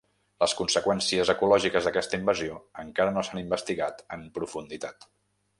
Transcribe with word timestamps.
Les 0.43 0.53
conseqüències 0.61 1.31
ecològiques 1.33 1.89
d'aquesta 1.89 2.21
invasió 2.21 2.57
encara 2.87 3.15
no 3.19 3.27
s'han 3.29 3.45
investigat 3.45 4.05
en 4.19 4.29
profunditat. 4.39 5.11